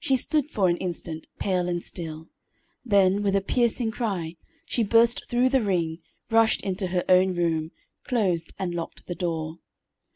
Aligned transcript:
She 0.00 0.16
stood 0.16 0.50
for 0.50 0.68
an 0.68 0.76
instant, 0.78 1.28
pale 1.38 1.68
and 1.68 1.80
still, 1.80 2.28
then, 2.84 3.22
with 3.22 3.36
a 3.36 3.40
piercing 3.40 3.92
cry, 3.92 4.34
she 4.66 4.82
burst 4.82 5.28
through 5.30 5.48
the 5.50 5.62
ring, 5.62 5.98
rushed 6.28 6.62
into 6.62 6.88
her 6.88 7.04
own 7.08 7.36
room, 7.36 7.70
closed 8.02 8.52
and 8.58 8.74
locked 8.74 9.06
the 9.06 9.14
door. 9.14 9.58